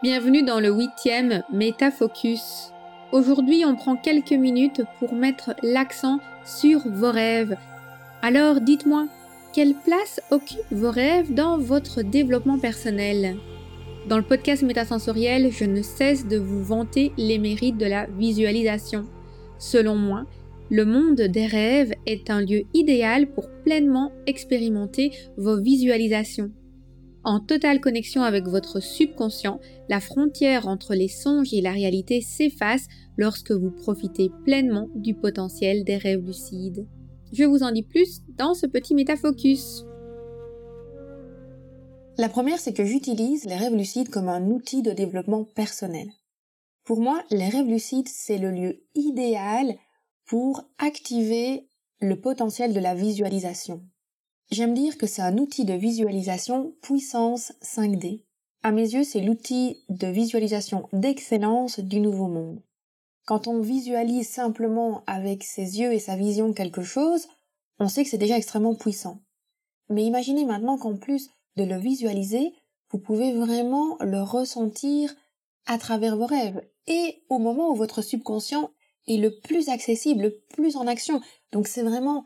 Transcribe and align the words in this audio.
Bienvenue 0.00 0.44
dans 0.44 0.60
le 0.60 0.70
huitième 0.70 1.42
Métafocus. 1.52 2.72
Aujourd'hui, 3.10 3.64
on 3.64 3.74
prend 3.74 3.96
quelques 3.96 4.30
minutes 4.30 4.82
pour 5.00 5.12
mettre 5.12 5.56
l'accent 5.64 6.20
sur 6.44 6.88
vos 6.88 7.10
rêves. 7.10 7.56
Alors, 8.22 8.60
dites-moi, 8.60 9.08
quelle 9.52 9.74
place 9.74 10.20
occupent 10.30 10.60
vos 10.70 10.92
rêves 10.92 11.34
dans 11.34 11.58
votre 11.58 12.02
développement 12.02 12.60
personnel? 12.60 13.38
Dans 14.08 14.18
le 14.18 14.22
podcast 14.22 14.62
Métasensoriel, 14.62 15.50
je 15.50 15.64
ne 15.64 15.82
cesse 15.82 16.28
de 16.28 16.36
vous 16.36 16.62
vanter 16.62 17.10
les 17.16 17.40
mérites 17.40 17.76
de 17.76 17.86
la 17.86 18.06
visualisation. 18.06 19.04
Selon 19.58 19.96
moi, 19.96 20.26
le 20.70 20.84
monde 20.84 21.22
des 21.22 21.46
rêves 21.46 21.92
est 22.06 22.30
un 22.30 22.42
lieu 22.42 22.62
idéal 22.72 23.26
pour 23.26 23.50
pleinement 23.64 24.12
expérimenter 24.28 25.10
vos 25.36 25.60
visualisations. 25.60 26.52
En 27.28 27.40
totale 27.40 27.78
connexion 27.78 28.22
avec 28.22 28.46
votre 28.46 28.80
subconscient, 28.80 29.60
la 29.90 30.00
frontière 30.00 30.66
entre 30.66 30.94
les 30.94 31.08
songes 31.08 31.52
et 31.52 31.60
la 31.60 31.72
réalité 31.72 32.22
s'efface 32.22 32.86
lorsque 33.18 33.50
vous 33.50 33.70
profitez 33.70 34.30
pleinement 34.46 34.88
du 34.94 35.12
potentiel 35.12 35.84
des 35.84 35.98
rêves 35.98 36.24
lucides. 36.24 36.88
Je 37.34 37.44
vous 37.44 37.62
en 37.62 37.70
dis 37.70 37.82
plus 37.82 38.22
dans 38.38 38.54
ce 38.54 38.64
petit 38.64 38.94
métafocus. 38.94 39.84
La 42.16 42.30
première, 42.30 42.58
c'est 42.58 42.72
que 42.72 42.86
j'utilise 42.86 43.44
les 43.44 43.56
rêves 43.56 43.76
lucides 43.76 44.08
comme 44.08 44.30
un 44.30 44.46
outil 44.46 44.80
de 44.80 44.92
développement 44.92 45.44
personnel. 45.44 46.08
Pour 46.84 46.98
moi, 46.98 47.22
les 47.30 47.50
rêves 47.50 47.68
lucides, 47.68 48.08
c'est 48.08 48.38
le 48.38 48.50
lieu 48.50 48.86
idéal 48.94 49.74
pour 50.24 50.62
activer 50.78 51.68
le 52.00 52.18
potentiel 52.18 52.72
de 52.72 52.80
la 52.80 52.94
visualisation. 52.94 53.82
J'aime 54.50 54.72
dire 54.72 54.96
que 54.96 55.06
c'est 55.06 55.20
un 55.20 55.36
outil 55.36 55.66
de 55.66 55.74
visualisation 55.74 56.74
puissance 56.80 57.52
5D. 57.62 58.22
À 58.62 58.72
mes 58.72 58.94
yeux, 58.94 59.04
c'est 59.04 59.20
l'outil 59.20 59.84
de 59.90 60.06
visualisation 60.06 60.88
d'excellence 60.94 61.80
du 61.80 62.00
nouveau 62.00 62.28
monde. 62.28 62.62
Quand 63.26 63.46
on 63.46 63.60
visualise 63.60 64.26
simplement 64.26 65.02
avec 65.06 65.44
ses 65.44 65.78
yeux 65.78 65.92
et 65.92 65.98
sa 65.98 66.16
vision 66.16 66.54
quelque 66.54 66.82
chose, 66.82 67.28
on 67.78 67.88
sait 67.88 68.04
que 68.04 68.08
c'est 68.08 68.16
déjà 68.16 68.38
extrêmement 68.38 68.74
puissant. 68.74 69.20
Mais 69.90 70.04
imaginez 70.04 70.46
maintenant 70.46 70.78
qu'en 70.78 70.96
plus 70.96 71.28
de 71.56 71.64
le 71.64 71.76
visualiser, 71.76 72.54
vous 72.90 72.98
pouvez 72.98 73.34
vraiment 73.34 73.98
le 74.00 74.22
ressentir 74.22 75.14
à 75.66 75.76
travers 75.76 76.16
vos 76.16 76.24
rêves 76.24 76.66
et 76.86 77.22
au 77.28 77.38
moment 77.38 77.70
où 77.70 77.74
votre 77.74 78.00
subconscient 78.00 78.70
est 79.06 79.18
le 79.18 79.38
plus 79.40 79.68
accessible, 79.68 80.22
le 80.22 80.40
plus 80.54 80.76
en 80.76 80.86
action. 80.86 81.20
Donc 81.52 81.68
c'est 81.68 81.82
vraiment 81.82 82.24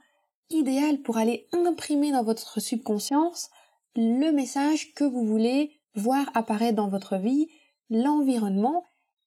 idéal 0.53 0.99
pour 1.03 1.19
aller 1.19 1.47
imprimer 1.53 2.13
dans 2.13 2.25
votre 2.25 2.61
subconscience 2.61 3.51
le 3.97 4.31
message 4.31 4.95
que 4.95 5.05
vous 5.05 5.27
voulez 5.27 5.71
voir 5.95 6.31
apparaître 6.35 6.77
dans 6.77 6.89
votre 6.89 7.17
vie, 7.17 7.49
l'environnement, 7.91 8.85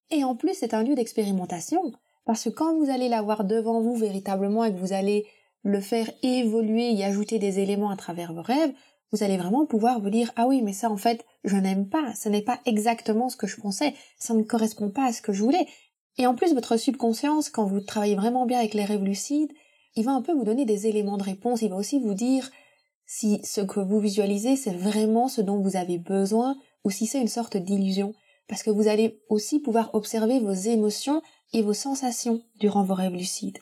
et 0.09 0.23
en 0.23 0.35
plus 0.35 0.53
c'est 0.55 0.73
un 0.73 0.83
lieu 0.83 0.95
d'expérimentation, 0.95 1.93
parce 2.25 2.43
que 2.45 2.49
quand 2.49 2.75
vous 2.75 2.89
allez 2.89 3.09
l'avoir 3.09 3.43
devant 3.43 3.81
vous 3.81 3.95
véritablement 3.95 4.65
et 4.65 4.73
que 4.73 4.79
vous 4.79 4.93
allez 4.93 5.27
le 5.63 5.81
faire 5.81 6.09
évoluer 6.23 6.93
et 6.93 7.03
ajouter 7.03 7.39
des 7.39 7.59
éléments 7.59 7.89
à 7.89 7.95
travers 7.95 8.33
vos 8.33 8.41
rêves, 8.41 8.73
vous 9.11 9.23
allez 9.23 9.37
vraiment 9.37 9.65
pouvoir 9.65 9.99
vous 10.01 10.09
dire 10.09 10.31
ah 10.35 10.47
oui 10.47 10.61
mais 10.61 10.73
ça 10.73 10.89
en 10.89 10.97
fait 10.97 11.25
je 11.43 11.57
n'aime 11.57 11.87
pas, 11.87 12.13
ce 12.15 12.29
n'est 12.29 12.41
pas 12.41 12.59
exactement 12.65 13.29
ce 13.29 13.37
que 13.37 13.47
je 13.47 13.59
pensais, 13.59 13.93
ça 14.17 14.33
ne 14.33 14.43
correspond 14.43 14.89
pas 14.89 15.05
à 15.05 15.13
ce 15.13 15.21
que 15.21 15.33
je 15.33 15.43
voulais. 15.43 15.67
Et 16.17 16.27
en 16.27 16.35
plus 16.35 16.53
votre 16.53 16.77
subconscience, 16.77 17.49
quand 17.49 17.65
vous 17.65 17.81
travaillez 17.81 18.15
vraiment 18.15 18.45
bien 18.45 18.59
avec 18.59 18.73
les 18.73 18.85
rêves 18.85 19.03
lucides, 19.03 19.51
il 19.95 20.03
va 20.03 20.11
un 20.11 20.21
peu 20.21 20.33
vous 20.33 20.43
donner 20.43 20.65
des 20.65 20.87
éléments 20.87 21.17
de 21.17 21.23
réponse, 21.23 21.61
il 21.61 21.69
va 21.69 21.77
aussi 21.77 21.99
vous 21.99 22.13
dire 22.13 22.49
si 23.05 23.39
ce 23.43 23.61
que 23.61 23.79
vous 23.79 23.99
visualisez 23.99 24.55
c'est 24.55 24.73
vraiment 24.73 25.27
ce 25.27 25.41
dont 25.41 25.59
vous 25.59 25.75
avez 25.75 25.97
besoin 25.97 26.55
ou 26.83 26.89
si 26.89 27.05
c'est 27.05 27.21
une 27.21 27.27
sorte 27.27 27.57
d'illusion, 27.57 28.13
parce 28.47 28.63
que 28.63 28.69
vous 28.69 28.87
allez 28.87 29.21
aussi 29.29 29.59
pouvoir 29.59 29.93
observer 29.93 30.39
vos 30.39 30.53
émotions 30.53 31.21
et 31.53 31.61
vos 31.61 31.73
sensations 31.73 32.41
durant 32.59 32.83
vos 32.83 32.93
rêves 32.93 33.13
lucides. 33.13 33.59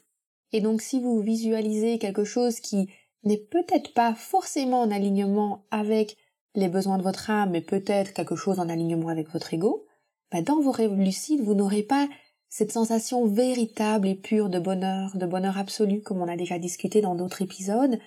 Et 0.51 0.61
donc 0.61 0.81
si 0.81 0.99
vous 0.99 1.19
visualisez 1.21 1.99
quelque 1.99 2.23
chose 2.23 2.59
qui 2.59 2.89
n'est 3.23 3.37
peut-être 3.37 3.93
pas 3.93 4.13
forcément 4.13 4.81
en 4.81 4.91
alignement 4.91 5.65
avec 5.71 6.17
les 6.55 6.67
besoins 6.67 6.97
de 6.97 7.03
votre 7.03 7.29
âme, 7.29 7.51
mais 7.51 7.61
peut-être 7.61 8.13
quelque 8.13 8.35
chose 8.35 8.59
en 8.59 8.69
alignement 8.69 9.07
avec 9.09 9.29
votre 9.29 9.53
ego, 9.53 9.85
bah 10.31 10.41
dans 10.41 10.59
vos 10.59 10.71
rêves 10.71 10.93
lucides, 10.93 11.41
vous 11.41 11.55
n'aurez 11.55 11.83
pas 11.83 12.07
cette 12.55 12.71
sensation 12.71 13.25
véritable 13.25 14.07
et 14.07 14.13
pure 14.13 14.47
de 14.47 14.59
bonheur, 14.59 15.17
de 15.17 15.25
bonheur 15.25 15.57
absolu, 15.57 16.03
comme 16.03 16.21
on 16.21 16.27
a 16.27 16.37
déjà 16.37 16.59
discuté 16.59 17.01
dans 17.01 17.15
d'autres 17.15 17.41
épisodes. 17.41 17.97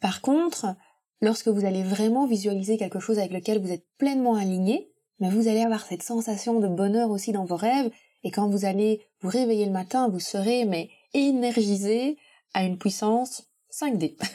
Par 0.00 0.22
contre, 0.22 0.74
lorsque 1.20 1.48
vous 1.48 1.66
allez 1.66 1.82
vraiment 1.82 2.26
visualiser 2.26 2.78
quelque 2.78 3.00
chose 3.00 3.18
avec 3.18 3.32
lequel 3.32 3.60
vous 3.60 3.70
êtes 3.70 3.84
pleinement 3.98 4.34
aligné, 4.34 4.90
mais 5.20 5.28
vous 5.28 5.46
allez 5.46 5.60
avoir 5.60 5.84
cette 5.84 6.02
sensation 6.02 6.58
de 6.58 6.68
bonheur 6.68 7.10
aussi 7.10 7.32
dans 7.32 7.44
vos 7.44 7.56
rêves, 7.56 7.90
et 8.24 8.30
quand 8.30 8.48
vous 8.48 8.64
allez 8.64 9.02
vous 9.20 9.28
réveiller 9.28 9.66
le 9.66 9.72
matin, 9.72 10.08
vous 10.08 10.20
serez 10.20 10.64
mais 10.64 10.88
énergisé 11.12 12.16
à 12.54 12.64
une 12.64 12.78
puissance 12.78 13.44
5D. 13.70 14.16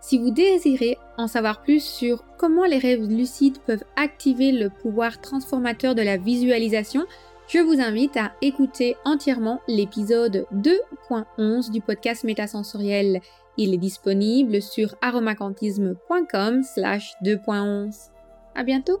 Si 0.00 0.18
vous 0.18 0.30
désirez 0.30 0.98
en 1.16 1.28
savoir 1.28 1.62
plus 1.62 1.82
sur 1.82 2.26
comment 2.36 2.66
les 2.66 2.76
rêves 2.76 3.08
lucides 3.08 3.56
peuvent 3.60 3.84
activer 3.96 4.52
le 4.52 4.68
pouvoir 4.68 5.18
transformateur 5.22 5.94
de 5.94 6.02
la 6.02 6.18
visualisation, 6.18 7.06
je 7.46 7.58
vous 7.58 7.80
invite 7.80 8.16
à 8.16 8.32
écouter 8.40 8.96
entièrement 9.04 9.60
l'épisode 9.68 10.46
2.11 10.54 11.70
du 11.70 11.80
podcast 11.80 12.24
Métasensoriel. 12.24 13.20
Il 13.56 13.74
est 13.74 13.78
disponible 13.78 14.62
sur 14.62 14.94
aromacantisme.com 15.02 16.62
slash 16.62 17.14
2.11. 17.22 18.10
À 18.54 18.64
bientôt! 18.64 19.00